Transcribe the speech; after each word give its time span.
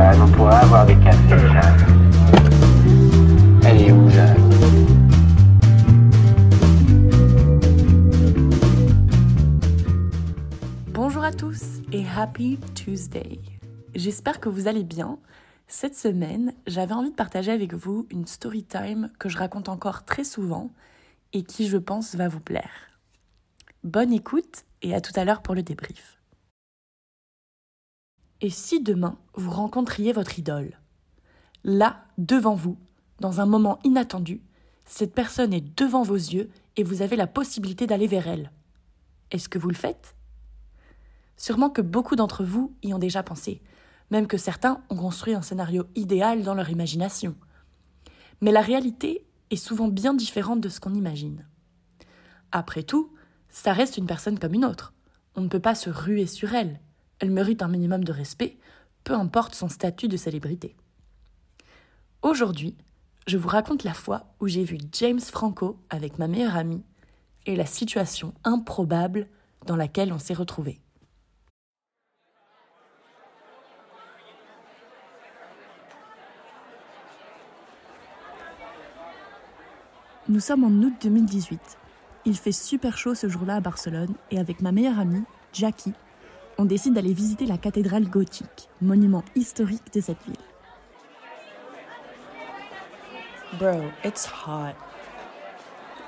On 0.00 0.46
avoir 0.46 0.86
des 0.86 0.94
cafés, 1.00 1.34
Bonjour 10.92 11.24
à 11.24 11.32
tous 11.32 11.80
et 11.92 12.04
Happy 12.16 12.60
Tuesday. 12.76 13.40
J'espère 13.96 14.38
que 14.38 14.48
vous 14.48 14.68
allez 14.68 14.84
bien. 14.84 15.18
Cette 15.66 15.96
semaine, 15.96 16.52
j'avais 16.68 16.94
envie 16.94 17.10
de 17.10 17.16
partager 17.16 17.50
avec 17.50 17.74
vous 17.74 18.06
une 18.12 18.28
story 18.28 18.62
time 18.62 19.10
que 19.18 19.28
je 19.28 19.36
raconte 19.36 19.68
encore 19.68 20.04
très 20.04 20.22
souvent 20.22 20.70
et 21.32 21.42
qui, 21.42 21.66
je 21.66 21.76
pense, 21.76 22.14
va 22.14 22.28
vous 22.28 22.38
plaire. 22.38 22.70
Bonne 23.82 24.12
écoute 24.12 24.62
et 24.82 24.94
à 24.94 25.00
tout 25.00 25.12
à 25.16 25.24
l'heure 25.24 25.42
pour 25.42 25.56
le 25.56 25.64
débrief. 25.64 26.17
Et 28.40 28.50
si 28.50 28.80
demain 28.80 29.18
vous 29.34 29.50
rencontriez 29.50 30.12
votre 30.12 30.38
idole? 30.38 30.78
Là, 31.64 32.04
devant 32.18 32.54
vous, 32.54 32.78
dans 33.20 33.40
un 33.40 33.46
moment 33.46 33.80
inattendu, 33.82 34.42
cette 34.84 35.12
personne 35.12 35.52
est 35.52 35.76
devant 35.76 36.02
vos 36.02 36.14
yeux 36.14 36.48
et 36.76 36.84
vous 36.84 37.02
avez 37.02 37.16
la 37.16 37.26
possibilité 37.26 37.86
d'aller 37.86 38.06
vers 38.06 38.28
elle. 38.28 38.52
Est-ce 39.32 39.48
que 39.48 39.58
vous 39.58 39.68
le 39.68 39.74
faites? 39.74 40.14
Sûrement 41.36 41.68
que 41.68 41.82
beaucoup 41.82 42.16
d'entre 42.16 42.44
vous 42.44 42.72
y 42.82 42.94
ont 42.94 42.98
déjà 42.98 43.22
pensé, 43.22 43.60
même 44.10 44.28
que 44.28 44.38
certains 44.38 44.82
ont 44.88 44.96
construit 44.96 45.34
un 45.34 45.42
scénario 45.42 45.86
idéal 45.96 46.42
dans 46.42 46.54
leur 46.54 46.70
imagination. 46.70 47.34
Mais 48.40 48.52
la 48.52 48.60
réalité 48.60 49.26
est 49.50 49.56
souvent 49.56 49.88
bien 49.88 50.14
différente 50.14 50.60
de 50.60 50.68
ce 50.68 50.78
qu'on 50.78 50.94
imagine. 50.94 51.44
Après 52.52 52.84
tout, 52.84 53.12
ça 53.48 53.72
reste 53.72 53.96
une 53.96 54.06
personne 54.06 54.38
comme 54.38 54.54
une 54.54 54.64
autre. 54.64 54.94
On 55.34 55.40
ne 55.40 55.48
peut 55.48 55.60
pas 55.60 55.74
se 55.74 55.90
ruer 55.90 56.26
sur 56.26 56.54
elle. 56.54 56.80
Elle 57.20 57.30
mérite 57.30 57.62
un 57.62 57.68
minimum 57.68 58.04
de 58.04 58.12
respect, 58.12 58.58
peu 59.04 59.14
importe 59.14 59.54
son 59.54 59.68
statut 59.68 60.08
de 60.08 60.16
célébrité. 60.16 60.76
Aujourd'hui, 62.22 62.76
je 63.26 63.36
vous 63.36 63.48
raconte 63.48 63.84
la 63.84 63.94
fois 63.94 64.26
où 64.40 64.48
j'ai 64.48 64.64
vu 64.64 64.78
James 64.92 65.20
Franco 65.20 65.78
avec 65.90 66.18
ma 66.18 66.28
meilleure 66.28 66.56
amie 66.56 66.82
et 67.46 67.56
la 67.56 67.66
situation 67.66 68.34
improbable 68.44 69.26
dans 69.66 69.76
laquelle 69.76 70.12
on 70.12 70.18
s'est 70.18 70.34
retrouvés. 70.34 70.80
Nous 80.28 80.40
sommes 80.40 80.64
en 80.64 80.86
août 80.86 80.92
2018. 81.00 81.78
Il 82.26 82.36
fait 82.36 82.52
super 82.52 82.98
chaud 82.98 83.14
ce 83.14 83.28
jour-là 83.28 83.56
à 83.56 83.60
Barcelone 83.60 84.14
et 84.30 84.38
avec 84.38 84.60
ma 84.60 84.72
meilleure 84.72 84.98
amie, 84.98 85.24
Jackie, 85.54 85.94
on 86.58 86.64
décide 86.64 86.94
d'aller 86.94 87.12
visiter 87.12 87.46
la 87.46 87.56
cathédrale 87.56 88.08
gothique, 88.08 88.68
monument 88.82 89.22
historique 89.36 89.92
de 89.94 90.00
cette 90.00 90.22
ville. 90.24 90.34
Bro, 93.58 93.84
it's 94.04 94.26
hot. 94.26 94.74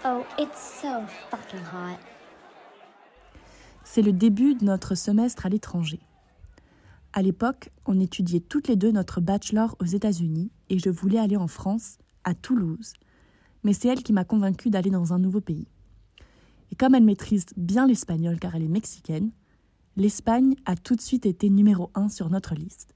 Oh, 0.04 0.24
it's 0.38 0.80
so 0.82 0.88
fucking 1.30 1.64
hot. 1.72 1.98
C'est 3.84 4.02
le 4.02 4.12
début 4.12 4.54
de 4.56 4.64
notre 4.64 4.94
semestre 4.94 5.46
à 5.46 5.48
l'étranger. 5.48 6.00
À 7.12 7.22
l'époque, 7.22 7.70
on 7.86 7.98
étudiait 7.98 8.40
toutes 8.40 8.68
les 8.68 8.76
deux 8.76 8.92
notre 8.92 9.20
bachelor 9.20 9.76
aux 9.80 9.84
États-Unis 9.84 10.50
et 10.68 10.78
je 10.78 10.90
voulais 10.90 11.18
aller 11.18 11.36
en 11.36 11.48
France, 11.48 11.98
à 12.24 12.34
Toulouse. 12.34 12.92
Mais 13.64 13.72
c'est 13.72 13.88
elle 13.88 14.02
qui 14.02 14.12
m'a 14.12 14.24
convaincue 14.24 14.70
d'aller 14.70 14.90
dans 14.90 15.12
un 15.12 15.18
nouveau 15.18 15.40
pays. 15.40 15.66
Et 16.70 16.76
comme 16.76 16.94
elle 16.94 17.04
maîtrise 17.04 17.46
bien 17.56 17.86
l'espagnol 17.86 18.38
car 18.38 18.54
elle 18.54 18.62
est 18.62 18.68
mexicaine, 18.68 19.30
l'Espagne 19.96 20.54
a 20.66 20.76
tout 20.76 20.96
de 20.96 21.00
suite 21.00 21.26
été 21.26 21.50
numéro 21.50 21.90
un 21.94 22.08
sur 22.08 22.30
notre 22.30 22.54
liste. 22.54 22.94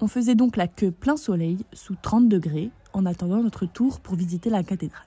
On 0.00 0.08
faisait 0.08 0.34
donc 0.34 0.56
la 0.56 0.66
queue 0.66 0.90
plein 0.90 1.16
soleil, 1.16 1.64
sous 1.72 1.94
30 1.94 2.28
degrés, 2.28 2.70
en 2.92 3.06
attendant 3.06 3.42
notre 3.42 3.66
tour 3.66 4.00
pour 4.00 4.16
visiter 4.16 4.50
la 4.50 4.64
cathédrale. 4.64 5.06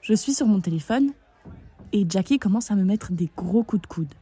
Je 0.00 0.14
suis 0.14 0.34
sur 0.34 0.46
mon 0.46 0.60
téléphone 0.60 1.12
et 1.92 2.06
Jackie 2.08 2.38
commence 2.38 2.70
à 2.70 2.76
me 2.76 2.84
mettre 2.84 3.12
des 3.12 3.30
gros 3.36 3.62
coups 3.62 3.82
de 3.82 3.86
coude. 3.86 4.14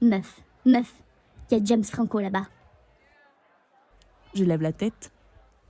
Meuf, 0.00 0.40
meuf, 0.64 0.94
y 1.50 1.54
a 1.54 1.64
James 1.64 1.84
Franco 1.84 2.20
là-bas. 2.20 2.46
Je 4.34 4.44
lève 4.44 4.62
la 4.62 4.72
tête. 4.72 5.12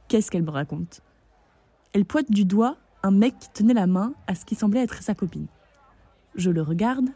Qu'est-ce 0.09 0.31
qu'elle 0.31 0.43
me 0.43 0.50
raconte? 0.50 1.03
Elle 1.93 2.05
pointe 2.05 2.31
du 2.31 2.44
doigt 2.44 2.77
un 3.03 3.11
mec 3.11 3.39
qui 3.39 3.49
tenait 3.51 3.75
la 3.75 3.87
main 3.87 4.15
à 4.27 4.35
ce 4.35 4.45
qui 4.45 4.55
semblait 4.55 4.83
être 4.83 5.03
sa 5.03 5.15
copine. 5.15 5.47
Je 6.35 6.51
le 6.51 6.63
regarde. 6.63 7.09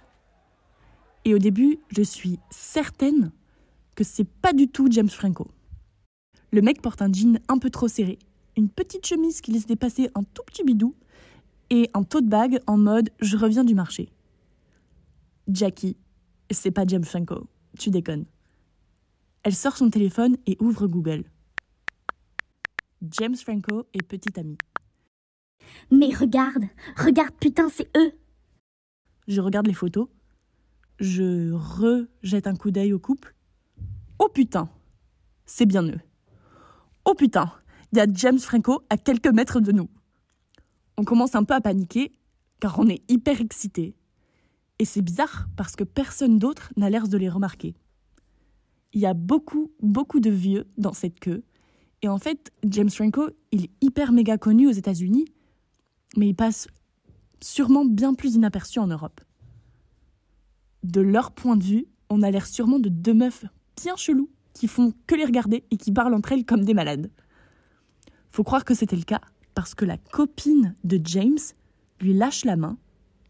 Et 1.25 1.34
au 1.34 1.38
début, 1.38 1.78
je 1.88 2.03
suis 2.03 2.38
certaine 2.50 3.31
que 3.94 4.04
c'est 4.04 4.28
pas 4.28 4.53
du 4.53 4.69
tout 4.69 4.88
James 4.91 5.09
Franco. 5.09 5.48
Le 6.50 6.60
mec 6.62 6.82
porte 6.82 7.03
un 7.03 7.12
jean 7.12 7.38
un 7.48 7.59
peu 7.59 7.70
trop 7.70 7.88
serré, 7.88 8.19
une 8.56 8.69
petite 8.69 9.06
chemise 9.06 9.41
qui 9.41 9.53
laisse 9.53 9.66
dépasser 9.66 10.10
un 10.15 10.22
tout 10.22 10.43
petit 10.47 10.65
bidou 10.65 10.94
et 11.70 11.88
un 11.94 12.03
tote 12.03 12.26
bag 12.26 12.60
en 12.66 12.76
mode 12.76 13.10
je 13.20 13.37
reviens 13.37 13.64
du 13.64 13.75
marché. 13.75 14.10
Jackie, 15.49 15.97
c'est 16.50 16.70
pas 16.70 16.84
James 16.87 17.04
Franco, 17.04 17.49
tu 17.78 17.91
déconnes. 17.91 18.26
Elle 19.43 19.54
sort 19.54 19.76
son 19.76 19.91
téléphone 19.91 20.37
et 20.47 20.56
ouvre 20.60 20.87
Google. 20.87 21.25
James 23.03 23.37
Franco 23.37 23.87
et 23.94 24.03
petite 24.03 24.38
amie. 24.38 24.59
Mais 25.90 26.14
regarde, 26.14 26.64
regarde, 26.96 27.34
putain, 27.40 27.68
c'est 27.68 27.90
eux. 27.96 28.12
Je 29.28 29.40
regarde 29.40 29.66
les 29.66 29.74
photos. 29.74 30.08
Je 30.98 31.52
rejette 31.52 32.46
un 32.46 32.56
coup 32.56 32.70
d'œil 32.70 32.92
au 32.92 32.98
couple. 32.98 33.34
Oh 34.18 34.28
putain, 34.28 34.68
c'est 35.46 35.66
bien 35.66 35.82
eux. 35.82 36.00
Oh 37.04 37.14
putain, 37.14 37.52
il 37.92 37.98
y 37.98 38.00
a 38.00 38.06
James 38.12 38.38
Franco 38.38 38.82
à 38.88 38.96
quelques 38.96 39.32
mètres 39.32 39.60
de 39.60 39.72
nous. 39.72 39.88
On 40.96 41.04
commence 41.04 41.34
un 41.34 41.44
peu 41.44 41.54
à 41.54 41.60
paniquer 41.60 42.12
car 42.60 42.78
on 42.78 42.88
est 42.88 43.02
hyper 43.10 43.40
excités. 43.40 43.96
Et 44.78 44.84
c'est 44.84 45.02
bizarre 45.02 45.48
parce 45.56 45.76
que 45.76 45.84
personne 45.84 46.38
d'autre 46.38 46.72
n'a 46.76 46.90
l'air 46.90 47.08
de 47.08 47.16
les 47.16 47.28
remarquer. 47.28 47.74
Il 48.92 49.00
y 49.00 49.06
a 49.06 49.14
beaucoup, 49.14 49.72
beaucoup 49.80 50.20
de 50.20 50.30
vieux 50.30 50.66
dans 50.78 50.92
cette 50.92 51.18
queue. 51.18 51.42
Et 52.02 52.08
en 52.08 52.18
fait, 52.18 52.52
James 52.64 52.90
Franco, 52.90 53.30
il 53.50 53.64
est 53.64 53.70
hyper 53.80 54.12
méga 54.12 54.38
connu 54.38 54.68
aux 54.68 54.72
États-Unis, 54.72 55.24
mais 56.16 56.28
il 56.28 56.34
passe 56.34 56.68
sûrement 57.42 57.84
bien 57.84 58.14
plus 58.14 58.34
inaperçu 58.34 58.78
en 58.78 58.86
Europe. 58.86 59.20
De 60.82 61.00
leur 61.00 61.32
point 61.32 61.56
de 61.56 61.64
vue, 61.64 61.86
on 62.10 62.22
a 62.22 62.30
l'air 62.30 62.46
sûrement 62.46 62.78
de 62.78 62.88
deux 62.88 63.14
meufs 63.14 63.44
bien 63.76 63.96
chelous 63.96 64.30
qui 64.52 64.68
font 64.68 64.92
que 65.06 65.14
les 65.14 65.24
regarder 65.24 65.64
et 65.70 65.76
qui 65.76 65.92
parlent 65.92 66.14
entre 66.14 66.32
elles 66.32 66.44
comme 66.44 66.64
des 66.64 66.74
malades. 66.74 67.10
Faut 68.30 68.44
croire 68.44 68.64
que 68.64 68.74
c'était 68.74 68.96
le 68.96 69.02
cas 69.02 69.20
parce 69.54 69.74
que 69.74 69.84
la 69.84 69.96
copine 69.96 70.74
de 70.84 71.00
James 71.04 71.38
lui 72.00 72.14
lâche 72.14 72.44
la 72.44 72.56
main 72.56 72.76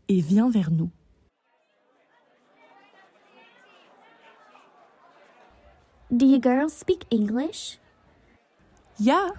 et 0.09 0.21
vient 0.21 0.50
vers 0.50 0.71
nous. 0.71 0.91
Do 6.10 6.26
you 6.26 6.38
girls 6.41 6.72
speak 6.72 7.06
English? 7.10 7.78
Yeah, 8.98 9.31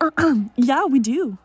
yeah, 0.56 0.86
we 0.88 0.98
do. 0.98 1.36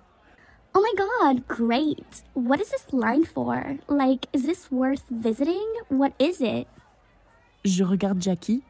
Oh 0.75 0.81
my 0.81 0.93
god, 0.95 1.47
great. 1.47 2.23
What 2.33 2.61
is 2.61 2.69
this 2.69 2.85
line 2.93 3.25
for? 3.25 3.77
Like, 3.87 4.27
is 4.33 4.43
this 4.43 4.71
worth 4.71 5.03
visiting? 5.09 5.67
What 5.89 6.13
is 6.19 6.41
it? 6.41 6.67
Je 7.65 7.83
regarde 7.83 8.21
Jackie. 8.21 8.63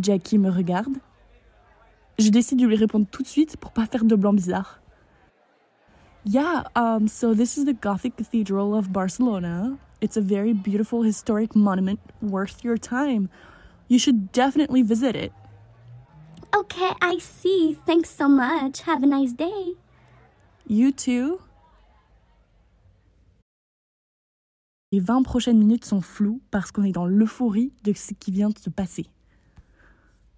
Jackie 0.00 0.38
me 0.38 0.50
regarde. 0.50 1.00
Je 2.18 2.30
décide 2.30 2.58
de 2.58 2.66
lui 2.66 2.76
répondre 2.76 3.06
tout 3.10 3.22
de 3.22 3.28
suite 3.28 3.56
pour 3.56 3.72
pas 3.72 3.86
faire 3.86 4.04
de 4.04 4.16
blanc 4.16 4.32
bizarre. 4.32 4.80
Yeah, 6.24 6.64
um, 6.76 7.08
so 7.08 7.34
this 7.34 7.58
is 7.58 7.64
the 7.64 7.74
Gothic 7.74 8.16
Cathedral 8.16 8.74
of 8.74 8.92
Barcelona. 8.92 9.78
It's 10.00 10.16
a 10.16 10.20
very 10.20 10.52
beautiful 10.52 11.02
historic 11.02 11.54
monument 11.56 12.00
worth 12.20 12.64
your 12.64 12.76
time. 12.76 13.28
You 13.88 13.98
should 13.98 14.32
definitely 14.32 14.82
visit 14.82 15.16
it. 15.16 15.32
Okay, 16.54 16.90
I 17.00 17.18
see. 17.18 17.76
Thanks 17.86 18.10
so 18.10 18.28
much. 18.28 18.82
Have 18.82 19.02
a 19.02 19.06
nice 19.06 19.32
day. 19.32 19.74
You 20.68 20.92
too. 20.92 21.38
Les 24.92 25.00
20 25.00 25.22
prochaines 25.22 25.58
minutes 25.58 25.84
sont 25.84 26.00
floues 26.00 26.40
parce 26.50 26.70
qu'on 26.70 26.84
est 26.84 26.92
dans 26.92 27.06
l'euphorie 27.06 27.72
de 27.82 27.92
ce 27.92 28.14
qui 28.14 28.30
vient 28.30 28.50
de 28.50 28.58
se 28.58 28.70
passer. 28.70 29.06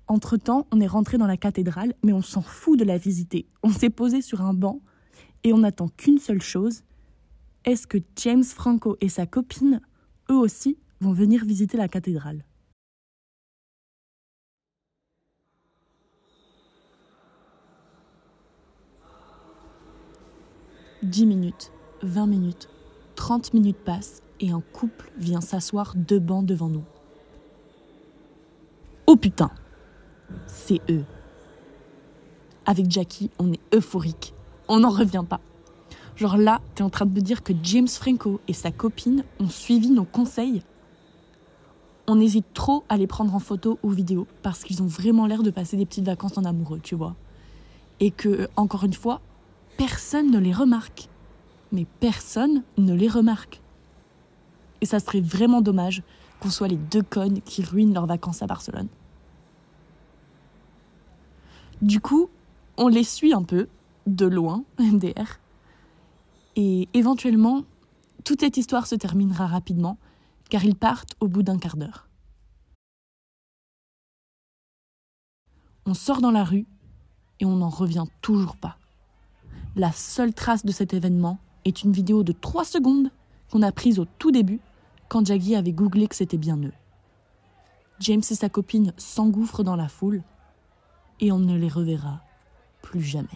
Entre-temps, 0.07 0.67
on 0.73 0.81
est 0.81 0.87
rentré 0.87 1.19
dans 1.19 1.27
la 1.27 1.37
cathédrale, 1.37 1.95
mais 2.03 2.13
on 2.13 2.23
s'en 2.23 2.41
fout 2.41 2.79
de 2.79 2.85
la 2.85 2.97
visiter. 2.97 3.47
On 3.63 3.71
s'est 3.71 3.91
posé 3.91 4.23
sur 4.23 4.41
un 4.41 4.55
banc 4.55 4.81
et 5.43 5.53
on 5.53 5.59
n'attend 5.59 5.89
qu'une 5.89 6.19
seule 6.19 6.43
chose. 6.43 6.83
Est-ce 7.65 7.87
que 7.87 7.99
James 8.17 8.45
Franco 8.45 8.97
et 9.01 9.09
sa 9.09 9.27
copine, 9.27 9.81
eux 10.31 10.37
aussi, 10.37 10.79
vont 11.01 11.13
venir 11.13 11.45
visiter 11.45 11.77
la 11.77 11.89
cathédrale? 11.89 12.45
Dix 21.05 21.27
minutes, 21.27 21.71
vingt 22.03 22.27
minutes, 22.27 22.71
trente 23.15 23.53
minutes 23.53 23.77
passent 23.77 24.23
et 24.41 24.53
un 24.53 24.63
couple 24.73 25.13
vient 25.19 25.43
s'asseoir 25.43 25.93
deux 25.97 26.19
bancs 26.19 26.47
devant 26.47 26.71
nous. 26.71 26.85
Oh 29.07 29.15
putain, 29.15 29.51
c'est 30.47 30.81
eux. 30.89 31.05
Avec 32.65 32.91
Jackie, 32.91 33.31
on 33.39 33.53
est 33.53 33.61
euphorique. 33.75 34.33
On 34.67 34.81
n'en 34.81 34.89
revient 34.89 35.25
pas. 35.29 35.41
Genre 36.17 36.39
là, 36.39 36.63
t'es 36.75 36.83
en 36.83 36.89
train 36.89 37.05
de 37.05 37.13
me 37.13 37.21
dire 37.21 37.43
que 37.43 37.53
James 37.63 37.87
Franco 37.87 38.41
et 38.49 38.55
sa 38.55 38.71
copine 38.71 39.25
ont 39.41 39.51
suivi 39.51 39.91
nos 39.91 40.05
conseils 40.05 40.63
On 42.09 42.19
hésite 42.19 42.47
trop 42.55 42.83
à 42.89 42.97
les 42.97 43.07
prendre 43.07 43.35
en 43.35 43.41
photo 43.41 43.79
ou 43.83 43.91
vidéo 43.91 44.27
parce 44.41 44.65
qu'ils 44.65 44.83
ont 44.83 44.87
vraiment 44.87 45.27
l'air 45.27 45.43
de 45.43 45.51
passer 45.51 45.77
des 45.77 45.85
petites 45.85 46.07
vacances 46.07 46.39
en 46.39 46.45
amoureux, 46.45 46.81
tu 46.83 46.95
vois. 46.95 47.15
Et 48.01 48.11
que, 48.11 48.49
encore 48.57 48.85
une 48.85 48.95
fois, 48.95 49.21
personne 49.77 50.31
ne 50.31 50.39
les 50.39 50.53
remarque. 50.53 51.09
Mais 51.73 51.87
personne 52.01 52.63
ne 52.79 52.95
les 52.95 53.09
remarque. 53.09 53.61
Et 54.81 54.87
ça 54.87 55.01
serait 55.01 55.21
vraiment 55.21 55.61
dommage 55.61 56.03
qu'on 56.41 56.51
soit 56.51 56.69
les 56.69 56.77
deux 56.77 57.03
connes 57.03 57.41
qui 57.43 57.63
ruinent 57.63 57.95
leurs 57.95 58.07
vacances 58.07 58.43
à 58.43 58.47
Barcelone. 58.47 58.89
Du 61.83 62.01
coup, 62.01 62.29
on 62.77 62.89
les 62.89 63.05
suit 63.05 63.33
un 63.33 63.43
peu, 63.43 63.69
de 64.07 64.27
loin, 64.27 64.65
MDR. 64.79 65.41
Et 66.57 66.89
éventuellement, 66.95 67.65
toute 68.25 68.41
cette 68.41 68.57
histoire 68.57 68.87
se 68.87 68.95
terminera 68.95 69.47
rapidement, 69.47 69.99
car 70.51 70.65
ils 70.65 70.77
partent 70.77 71.15
au 71.21 71.29
bout 71.29 71.43
d'un 71.43 71.59
quart 71.59 71.77
d'heure. 71.77 72.09
On 75.87 75.95
sort 75.95 76.21
dans 76.21 76.31
la 76.31 76.45
rue 76.45 76.67
et 77.41 77.45
on 77.45 77.57
n'en 77.57 77.69
revient 77.69 78.05
toujours 78.23 78.57
pas. 78.57 78.79
La 79.77 79.91
seule 79.91 80.33
trace 80.33 80.65
de 80.65 80.71
cet 80.71 80.95
événement 80.95 81.39
est 81.65 81.83
une 81.83 81.91
vidéo 81.91 82.23
de 82.23 82.33
3 82.33 82.65
secondes 82.65 83.11
qu'on 83.51 83.63
a 83.63 83.73
prise 83.73 83.99
au 83.99 84.05
tout 84.05 84.31
début 84.31 84.61
quand 85.09 85.27
Jaggy 85.27 85.57
avait 85.57 85.73
googlé 85.73 86.07
que 86.07 86.15
c'était 86.15 86.39
bien 86.39 86.57
eux. 86.59 86.73
James 87.99 88.23
et 88.31 88.35
sa 88.35 88.49
copine 88.49 88.93
s'engouffrent 88.97 89.65
dans 89.65 89.77
la 89.77 89.89
foule 89.89 90.23
et 91.19 91.33
on 91.33 91.39
ne 91.39 91.57
les 91.57 91.69
reverra 91.69 92.21
plus 92.83 93.03
jamais. 93.03 93.29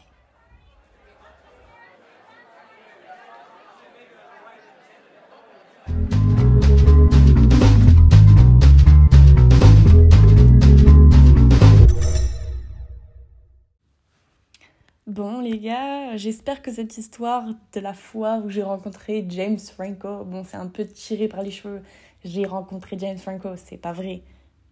Bon 15.08 15.40
les 15.40 15.58
gars, 15.58 16.18
j'espère 16.18 16.60
que 16.60 16.70
cette 16.70 16.98
histoire 16.98 17.46
de 17.72 17.80
la 17.80 17.94
fois 17.94 18.42
où 18.44 18.50
j'ai 18.50 18.62
rencontré 18.62 19.24
James 19.30 19.58
Franco, 19.58 20.22
bon 20.26 20.44
c'est 20.44 20.58
un 20.58 20.66
peu 20.66 20.84
tiré 20.84 21.28
par 21.28 21.42
les 21.42 21.50
cheveux, 21.50 21.80
j'ai 22.26 22.44
rencontré 22.44 22.98
James 22.98 23.16
Franco, 23.16 23.48
c'est 23.56 23.78
pas 23.78 23.94
vrai, 23.94 24.20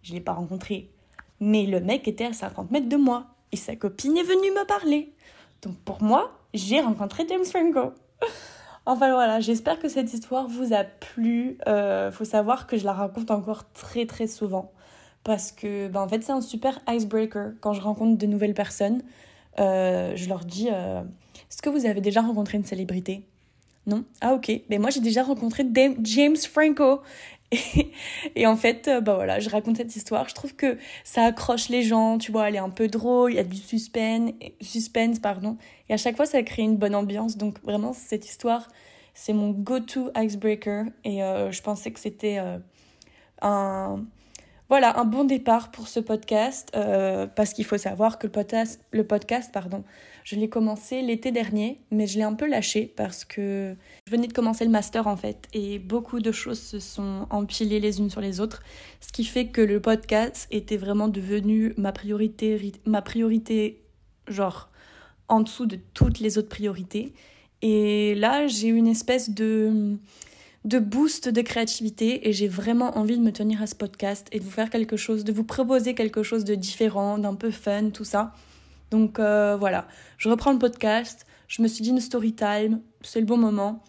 je 0.03 0.13
l'ai 0.13 0.21
pas 0.21 0.33
rencontré. 0.33 0.91
Mais 1.39 1.65
le 1.65 1.79
mec 1.79 2.07
était 2.07 2.25
à 2.25 2.33
50 2.33 2.69
mètres 2.69 2.87
de 2.87 2.97
moi 2.97 3.25
et 3.51 3.55
sa 3.55 3.75
copine 3.75 4.15
est 4.15 4.21
venue 4.21 4.51
me 4.51 4.63
parler. 4.67 5.11
Donc 5.63 5.75
pour 5.77 6.03
moi, 6.03 6.39
j'ai 6.53 6.81
rencontré 6.81 7.25
James 7.27 7.43
Franco. 7.43 7.93
Enfin 8.85 9.11
voilà, 9.11 9.39
j'espère 9.39 9.79
que 9.79 9.89
cette 9.89 10.13
histoire 10.13 10.47
vous 10.47 10.71
a 10.71 10.83
plu. 10.83 11.57
Euh, 11.67 12.11
faut 12.11 12.25
savoir 12.25 12.67
que 12.67 12.77
je 12.77 12.85
la 12.85 12.93
raconte 12.93 13.31
encore 13.31 13.69
très 13.73 14.05
très 14.05 14.27
souvent 14.27 14.71
parce 15.23 15.51
que 15.51 15.87
ben, 15.87 16.01
en 16.01 16.07
fait 16.07 16.21
c'est 16.21 16.31
un 16.31 16.41
super 16.41 16.79
icebreaker 16.87 17.53
quand 17.59 17.73
je 17.73 17.81
rencontre 17.81 18.19
de 18.19 18.27
nouvelles 18.27 18.53
personnes. 18.53 19.01
Euh, 19.59 20.13
je 20.15 20.29
leur 20.29 20.45
dis 20.45 20.69
euh, 20.71 21.01
Est-ce 21.49 21.61
que 21.61 21.69
vous 21.69 21.85
avez 21.85 22.01
déjà 22.01 22.21
rencontré 22.21 22.57
une 22.57 22.65
célébrité? 22.65 23.23
Non? 23.85 24.03
Ah, 24.21 24.33
ok. 24.33 24.51
Mais 24.69 24.77
moi, 24.77 24.89
j'ai 24.89 24.99
déjà 24.99 25.23
rencontré 25.23 25.65
James 26.01 26.37
Franco. 26.37 27.01
Et, 28.35 28.45
en 28.45 28.57
fait, 28.57 28.89
bah 29.03 29.15
voilà, 29.15 29.39
je 29.39 29.49
raconte 29.49 29.77
cette 29.77 29.95
histoire. 29.95 30.27
Je 30.27 30.35
trouve 30.35 30.55
que 30.55 30.77
ça 31.05 31.23
accroche 31.23 31.69
les 31.69 31.83
gens, 31.83 32.17
tu 32.17 32.31
vois, 32.31 32.49
elle 32.49 32.55
est 32.55 32.59
un 32.59 32.69
peu 32.69 32.89
drôle, 32.89 33.31
il 33.31 33.35
y 33.35 33.39
a 33.39 33.45
du 33.45 33.55
suspense, 33.55 34.31
suspense 34.59 35.19
pardon. 35.19 35.57
Et 35.87 35.93
à 35.93 35.97
chaque 35.97 36.17
fois, 36.17 36.25
ça 36.25 36.43
crée 36.43 36.63
une 36.63 36.75
bonne 36.75 36.95
ambiance. 36.95 37.37
Donc 37.37 37.61
vraiment, 37.63 37.93
cette 37.93 38.27
histoire, 38.27 38.67
c'est 39.13 39.31
mon 39.31 39.51
go-to 39.51 40.11
icebreaker. 40.17 40.85
Et 41.05 41.19
je 41.19 41.61
pensais 41.61 41.91
que 41.91 42.01
c'était 42.01 42.41
un 43.41 44.03
voilà, 44.69 44.99
un 44.99 45.05
bon 45.05 45.23
départ 45.23 45.71
pour 45.71 45.87
ce 45.87 45.99
podcast, 45.99 46.71
euh, 46.75 47.25
parce 47.25 47.53
qu'il 47.53 47.63
faut 47.63 47.77
savoir 47.77 48.19
que 48.19 48.27
le 48.27 49.03
podcast, 49.05 49.51
pardon, 49.53 49.83
je 50.25 50.35
l'ai 50.35 50.49
commencé 50.49 51.01
l'été 51.01 51.31
dernier, 51.31 51.79
mais 51.89 52.05
je 52.05 52.17
l'ai 52.17 52.23
un 52.23 52.33
peu 52.33 52.47
lâché 52.47 52.91
parce 52.97 53.23
que 53.23 53.75
je 54.05 54.11
venais 54.11 54.27
de 54.27 54.33
commencer 54.33 54.65
le 54.65 54.71
master 54.71 55.07
en 55.07 55.15
fait, 55.15 55.47
et 55.53 55.79
beaucoup 55.79 56.19
de 56.19 56.33
choses 56.33 56.59
se 56.59 56.79
sont 56.79 57.27
empilées 57.29 57.79
les 57.79 57.99
unes 57.99 58.09
sur 58.09 58.19
les 58.19 58.41
autres, 58.41 58.61
ce 58.99 59.13
qui 59.13 59.23
fait 59.23 59.47
que 59.47 59.61
le 59.61 59.79
podcast 59.79 60.47
était 60.51 60.77
vraiment 60.77 61.07
devenu 61.07 61.73
ma 61.77 61.93
priorité, 61.93 62.73
ma 62.85 63.01
priorité 63.01 63.81
genre 64.27 64.69
en 65.29 65.41
dessous 65.41 65.65
de 65.65 65.77
toutes 65.93 66.19
les 66.19 66.37
autres 66.37 66.49
priorités. 66.49 67.13
Et 67.61 68.15
là, 68.15 68.47
j'ai 68.47 68.67
une 68.67 68.87
espèce 68.87 69.29
de 69.29 69.97
de 70.65 70.79
boost 70.79 71.29
de 71.29 71.41
créativité 71.41 72.27
et 72.27 72.33
j'ai 72.33 72.47
vraiment 72.47 72.97
envie 72.97 73.17
de 73.17 73.23
me 73.23 73.31
tenir 73.31 73.61
à 73.61 73.67
ce 73.67 73.75
podcast 73.75 74.27
et 74.31 74.39
de 74.39 74.43
vous 74.43 74.51
faire 74.51 74.69
quelque 74.69 74.97
chose, 74.97 75.23
de 75.23 75.31
vous 75.31 75.43
proposer 75.43 75.93
quelque 75.93 76.23
chose 76.23 76.43
de 76.43 76.55
différent, 76.55 77.17
d'un 77.17 77.35
peu 77.35 77.51
fun, 77.51 77.89
tout 77.89 78.03
ça. 78.03 78.33
Donc 78.91 79.19
euh, 79.19 79.55
voilà, 79.57 79.87
je 80.17 80.29
reprends 80.29 80.51
le 80.51 80.59
podcast, 80.59 81.25
je 81.47 81.61
me 81.61 81.67
suis 81.67 81.83
dit 81.83 81.89
une 81.89 81.99
story 81.99 82.33
time, 82.33 82.81
c'est 83.01 83.19
le 83.19 83.25
bon 83.25 83.37
moment. 83.37 83.83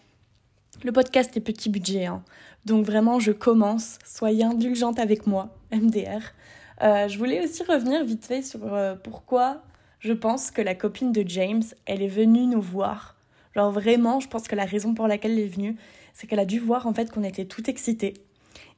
Le 0.83 0.91
podcast 0.91 1.35
est 1.35 1.41
petit 1.41 1.69
budget, 1.69 2.05
hein. 2.05 2.23
donc 2.65 2.85
vraiment 2.85 3.19
je 3.19 3.31
commence, 3.31 3.97
soyez 4.05 4.45
indulgente 4.45 4.99
avec 4.99 5.27
moi, 5.27 5.49
MDR. 5.73 6.21
Euh, 6.81 7.09
je 7.09 7.17
voulais 7.17 7.43
aussi 7.43 7.63
revenir 7.63 8.05
vite 8.05 8.25
fait 8.25 8.41
sur 8.41 8.73
euh, 8.73 8.95
pourquoi 8.95 9.63
je 9.99 10.13
pense 10.13 10.49
que 10.49 10.61
la 10.61 10.75
copine 10.75 11.11
de 11.11 11.23
James, 11.27 11.63
elle 11.85 12.01
est 12.01 12.07
venue 12.07 12.45
nous 12.45 12.61
voir. 12.61 13.15
Genre 13.59 13.73
vraiment, 13.73 14.21
je 14.21 14.29
pense 14.29 14.47
que 14.47 14.55
la 14.55 14.63
raison 14.63 14.93
pour 14.93 15.05
laquelle 15.05 15.33
elle 15.33 15.39
est 15.39 15.47
venue, 15.47 15.75
c'est 16.13 16.27
qu'elle 16.27 16.39
a 16.39 16.45
dû 16.45 16.59
voir 16.59 16.87
en 16.87 16.93
fait 16.93 17.11
qu'on 17.11 17.25
était 17.25 17.43
tout 17.43 17.69
excités 17.69 18.13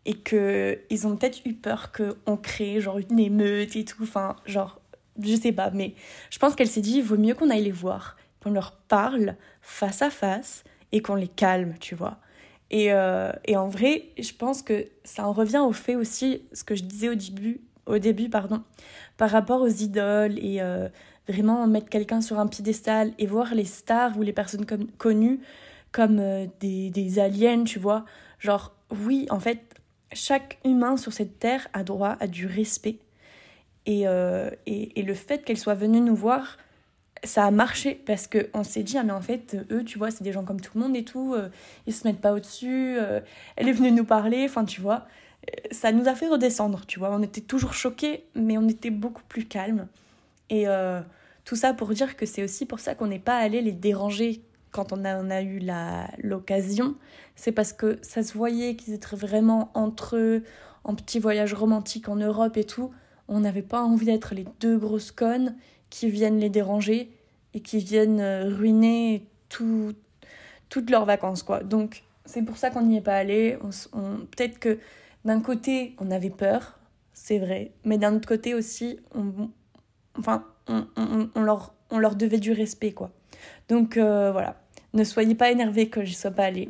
et 0.06 0.16
que 0.16 0.80
ils 0.90 1.06
ont 1.06 1.16
peut-être 1.16 1.46
eu 1.46 1.54
peur 1.54 1.92
qu'on 1.92 2.36
crée 2.36 2.82
genre 2.82 2.98
une 2.98 3.20
émeute 3.20 3.76
et 3.76 3.86
tout, 3.86 4.02
enfin 4.02 4.36
genre 4.48 4.82
je 5.22 5.36
sais 5.36 5.52
pas, 5.52 5.70
mais 5.70 5.94
je 6.32 6.40
pense 6.40 6.56
qu'elle 6.56 6.68
s'est 6.68 6.82
dit 6.82 6.98
il 6.98 7.04
vaut 7.04 7.18
mieux 7.18 7.36
qu'on 7.36 7.52
aille 7.52 7.66
les 7.66 7.72
voir, 7.72 8.18
qu'on 8.42 8.50
leur 8.50 8.72
parle 8.72 9.36
face 9.62 10.02
à 10.02 10.10
face 10.10 10.64
et 10.92 11.04
qu'on 11.04 11.14
les 11.14 11.28
calme, 11.28 11.76
tu 11.80 11.94
vois. 11.94 12.18
Et, 12.72 12.92
euh, 12.92 13.32
et, 13.46 13.58
en 13.58 13.68
vrai, 13.68 14.06
je 14.18 14.34
pense 14.34 14.64
que 14.64 14.88
ça 15.04 15.28
en 15.28 15.32
revient 15.32 15.60
au 15.60 15.74
fait 15.74 15.96
aussi, 15.96 16.42
ce 16.54 16.64
que 16.64 16.74
je 16.74 16.84
disais 16.86 17.10
au 17.10 17.16
début, 17.16 17.62
au 17.86 18.00
début 18.00 18.30
pardon, 18.30 18.64
par 19.18 19.30
rapport 19.30 19.62
aux 19.62 19.68
idoles 19.68 20.40
et 20.40 20.60
euh, 20.60 20.90
vraiment 21.32 21.66
mettre 21.68 21.90
quelqu'un 21.90 22.22
sur 22.22 22.40
un 22.40 22.48
piédestal 22.48 23.14
et 23.18 23.26
voir 23.26 23.56
les 23.56 23.66
stars 23.66 24.18
ou 24.18 24.22
les 24.22 24.34
personnes 24.34 24.66
connues 24.98 25.40
comme 25.92 26.20
euh, 26.20 26.48
des, 26.60 26.90
des 26.90 27.20
aliens, 27.20 27.64
tu 27.64 27.80
vois. 27.80 28.06
Genre, 28.40 28.74
oui, 28.90 29.28
en 29.30 29.40
fait, 29.40 29.60
chaque 30.14 30.60
humain 30.66 30.98
sur 30.98 31.14
cette 31.14 31.40
terre 31.40 31.68
a 31.74 31.84
droit 31.84 32.18
à 32.20 32.28
du 32.28 32.48
respect. 32.48 32.98
Et, 33.86 34.08
euh, 34.08 34.50
et, 34.66 35.02
le 35.02 35.14
fait 35.14 35.44
qu'elle 35.44 35.58
soit 35.58 35.74
venue 35.74 36.02
nous 36.02 36.16
voir, 36.16 36.58
ça 37.24 37.46
a 37.46 37.52
marché 37.52 37.96
parce 38.06 38.28
qu'on 38.28 38.64
s'est 38.64 38.84
dit, 38.84 38.98
ah 38.98 39.04
mais 39.04 39.12
en 39.12 39.22
fait, 39.22 39.58
eux, 39.72 39.84
tu 39.84 39.98
vois, 39.98 40.12
c'est 40.12 40.24
des 40.24 40.32
gens 40.32 40.44
comme 40.44 40.62
tout 40.62 40.72
le 40.76 40.82
monde 40.82 40.96
et 40.96 41.04
tout, 41.04 41.34
euh, 41.34 41.50
ils 41.88 41.94
se 41.94 42.08
mettent 42.08 42.22
pas 42.22 42.34
au-dessus, 42.34 42.98
elle 43.56 43.68
est 43.68 43.72
venue 43.72 43.92
nous 43.92 44.06
parler, 44.06 44.46
enfin, 44.46 44.66
tu 44.66 44.82
vois, 44.82 45.08
ça 45.72 45.92
nous 45.92 46.08
a 46.08 46.14
fait 46.14 46.28
redescendre, 46.28 46.86
tu 46.86 47.00
vois. 47.00 47.10
On 47.12 47.24
était 47.24 47.42
toujours 47.42 47.74
choqués, 47.74 48.26
mais 48.36 48.60
on 48.60 48.68
était 48.68 48.92
beaucoup 48.92 49.24
plus 49.28 49.46
calmes. 49.46 49.88
Et 50.52 50.68
tout 51.46 51.56
ça 51.56 51.74
pour 51.74 51.90
dire 51.90 52.16
que 52.16 52.26
c'est 52.26 52.44
aussi 52.44 52.66
pour 52.66 52.80
ça 52.80 52.96
qu'on 52.96 53.08
n'est 53.08 53.20
pas 53.20 53.38
allé 53.38 53.62
les 53.62 53.72
déranger 53.72 54.42
quand 54.72 54.94
on 54.94 55.04
on 55.06 55.30
a 55.30 55.42
eu 55.42 55.62
l'occasion, 56.24 56.96
c'est 57.36 57.52
parce 57.52 57.74
que 57.74 58.00
ça 58.02 58.24
se 58.24 58.34
voyait 58.34 58.76
qu'ils 58.76 58.94
étaient 58.94 59.16
vraiment 59.16 59.70
entre 59.74 60.16
eux, 60.16 60.44
en 60.84 60.96
petit 60.96 61.20
voyage 61.20 61.54
romantique 61.54 62.10
en 62.10 62.16
Europe 62.16 62.58
et 62.58 62.64
tout. 62.64 62.92
On 63.28 63.42
n'avait 63.42 63.62
pas 63.62 63.82
envie 63.84 64.06
d'être 64.06 64.34
les 64.34 64.46
deux 64.60 64.78
grosses 64.78 65.12
connes 65.12 65.56
qui 65.90 66.10
viennent 66.10 66.40
les 66.40 66.50
déranger 66.50 67.12
et 67.54 67.60
qui 67.60 67.80
viennent 67.80 68.22
euh, 68.22 68.50
ruiner 68.50 69.28
tout, 69.50 69.94
toutes 70.70 70.90
leurs 70.90 71.06
vacances, 71.06 71.44
quoi. 71.44 71.64
Donc, 71.64 72.04
c'est 72.26 72.42
pour 72.42 72.58
ça 72.58 72.70
qu'on 72.70 72.84
n'y 72.84 72.98
est 72.98 73.02
pas 73.02 73.16
allé. 73.16 73.58
On, 73.94 74.26
Peut-être 74.26 74.58
que 74.58 74.80
d'un 75.26 75.42
côté, 75.42 75.96
on 76.00 76.12
avait 76.12 76.30
peur, 76.30 76.80
c'est 77.14 77.40
vrai, 77.40 77.72
mais 77.84 77.98
d'un 77.98 78.16
autre 78.16 78.28
côté 78.28 78.54
aussi, 78.56 79.00
on, 79.14 79.50
enfin, 80.18 80.46
on, 80.68 81.42
leur, 81.42 81.74
on 81.90 82.00
leur 82.00 82.16
devait 82.16 82.40
du 82.40 82.52
respect, 82.52 82.92
quoi. 82.92 83.12
Donc 83.70 83.98
euh, 83.98 84.32
voilà, 84.32 84.62
ne 84.94 85.04
soyez 85.04 85.36
pas 85.36 85.52
énervés 85.52 85.90
que 85.90 86.04
je 86.04 86.14
sois 86.14 86.32
pas 86.32 86.46
allée. 86.46 86.70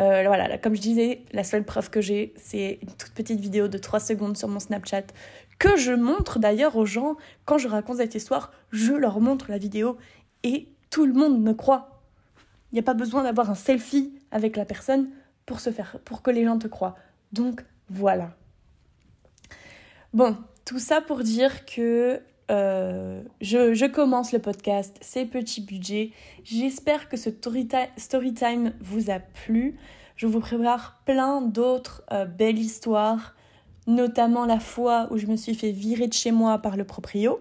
Euh, 0.00 0.22
voilà, 0.26 0.58
comme 0.58 0.76
je 0.76 0.80
disais, 0.80 1.22
la 1.32 1.42
seule 1.42 1.64
preuve 1.64 1.90
que 1.90 2.00
j'ai, 2.00 2.32
c'est 2.36 2.78
une 2.82 2.92
toute 2.92 3.10
petite 3.10 3.40
vidéo 3.40 3.66
de 3.66 3.78
3 3.78 3.98
secondes 3.98 4.36
sur 4.36 4.46
mon 4.48 4.60
Snapchat 4.60 5.02
que 5.58 5.76
je 5.76 5.92
montre 5.92 6.38
d'ailleurs 6.38 6.76
aux 6.76 6.86
gens 6.86 7.16
quand 7.44 7.58
je 7.58 7.66
raconte 7.66 7.96
cette 7.96 8.14
histoire. 8.14 8.52
Je 8.70 8.92
leur 8.92 9.20
montre 9.20 9.50
la 9.50 9.58
vidéo 9.58 9.98
et 10.44 10.68
tout 10.90 11.04
le 11.04 11.12
monde 11.12 11.42
me 11.42 11.52
croit. 11.52 12.00
Il 12.70 12.76
n'y 12.76 12.80
a 12.80 12.84
pas 12.84 12.94
besoin 12.94 13.24
d'avoir 13.24 13.50
un 13.50 13.54
selfie 13.56 14.12
avec 14.30 14.56
la 14.56 14.64
personne 14.64 15.10
pour, 15.46 15.58
se 15.58 15.70
faire, 15.70 15.98
pour 16.04 16.22
que 16.22 16.30
les 16.30 16.44
gens 16.44 16.58
te 16.58 16.68
croient. 16.68 16.96
Donc 17.32 17.64
voilà. 17.88 18.36
Bon, 20.12 20.36
Tout 20.64 20.78
ça 20.78 21.00
pour 21.00 21.20
dire 21.20 21.66
que 21.66 22.20
euh, 22.50 23.22
je, 23.40 23.86
commence 23.86 24.32
le 24.32 24.38
podcast, 24.38 24.96
c'est 25.00 25.26
petit 25.26 25.60
budget. 25.60 26.12
J'espère 26.44 27.08
que 27.08 27.16
ce 27.16 27.30
story 27.30 28.34
time 28.34 28.72
vous 28.80 29.10
a 29.10 29.18
plu. 29.18 29.76
Je 30.16 30.26
vous 30.26 30.40
prépare 30.40 31.00
plein 31.04 31.42
d'autres 31.42 32.02
euh, 32.12 32.24
belles 32.24 32.58
histoires, 32.58 33.34
notamment 33.86 34.46
la 34.46 34.60
fois 34.60 35.08
où 35.10 35.18
je 35.18 35.26
me 35.26 35.36
suis 35.36 35.54
fait 35.54 35.72
virer 35.72 36.08
de 36.08 36.12
chez 36.12 36.32
moi 36.32 36.58
par 36.58 36.76
le 36.76 36.84
proprio. 36.84 37.40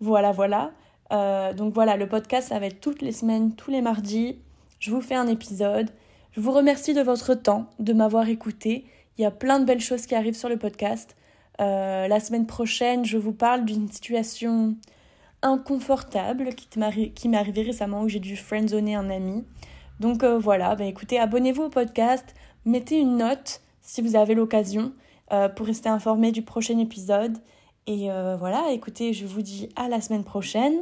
Voilà, 0.00 0.32
voilà. 0.32 0.72
Euh, 1.12 1.52
donc 1.52 1.74
voilà, 1.74 1.96
le 1.96 2.08
podcast, 2.08 2.48
ça 2.48 2.58
va 2.58 2.66
être 2.66 2.80
toutes 2.80 3.02
les 3.02 3.12
semaines, 3.12 3.54
tous 3.54 3.70
les 3.70 3.82
mardis. 3.82 4.38
Je 4.78 4.90
vous 4.90 5.00
fais 5.00 5.16
un 5.16 5.26
épisode. 5.26 5.90
Je 6.32 6.40
vous 6.40 6.52
remercie 6.52 6.94
de 6.94 7.00
votre 7.00 7.34
temps, 7.34 7.66
de 7.78 7.92
m'avoir 7.92 8.28
écouté. 8.28 8.84
Il 9.18 9.22
y 9.22 9.24
a 9.24 9.30
plein 9.30 9.58
de 9.58 9.64
belles 9.64 9.80
choses 9.80 10.06
qui 10.06 10.14
arrivent 10.14 10.36
sur 10.36 10.48
le 10.48 10.56
podcast. 10.56 11.16
Euh, 11.60 12.08
la 12.08 12.20
semaine 12.20 12.46
prochaine, 12.46 13.04
je 13.04 13.18
vous 13.18 13.32
parle 13.32 13.64
d'une 13.64 13.90
situation 13.90 14.76
inconfortable 15.42 16.54
qui 16.54 16.78
m'est 16.78 17.36
arrivée 17.36 17.62
récemment 17.62 18.02
où 18.02 18.08
j'ai 18.08 18.18
dû 18.18 18.36
friendzoner 18.36 18.94
un 18.94 19.10
ami. 19.10 19.44
Donc 20.00 20.22
euh, 20.22 20.38
voilà, 20.38 20.74
bah, 20.74 20.84
écoutez, 20.84 21.18
abonnez-vous 21.18 21.64
au 21.64 21.68
podcast, 21.68 22.34
mettez 22.64 22.98
une 22.98 23.18
note 23.18 23.60
si 23.82 24.00
vous 24.00 24.16
avez 24.16 24.34
l'occasion 24.34 24.92
pour 25.54 25.66
rester 25.66 25.88
informé 25.88 26.32
du 26.32 26.42
prochain 26.42 26.76
épisode. 26.78 27.38
Et 27.86 28.08
voilà, 28.38 28.72
écoutez, 28.72 29.12
je 29.12 29.26
vous 29.26 29.42
dis 29.42 29.68
à 29.76 29.88
la 29.88 30.00
semaine 30.00 30.24
prochaine 30.24 30.74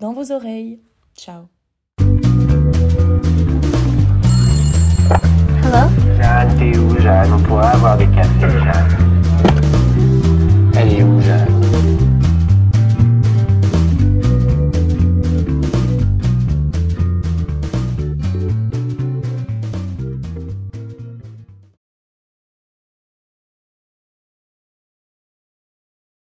dans 0.00 0.12
vos 0.12 0.32
oreilles. 0.32 0.80
Ciao. 1.16 1.44
Hello? 5.64 5.88
Jeanne, 6.16 6.56
t'es 6.58 6.76
où, 6.76 6.98
Jeanne 6.98 7.32
On 7.32 7.42
pourrait 7.42 7.66
avoir 7.66 7.96
des 7.96 8.08
cafés, 8.08 8.58
Jeanne. 8.58 8.81